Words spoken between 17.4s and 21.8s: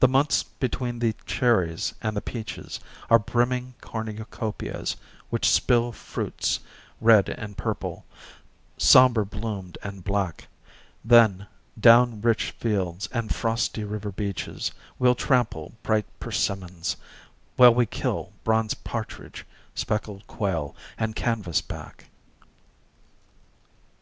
while we kill Bronze partridge, speckled quail, and canvas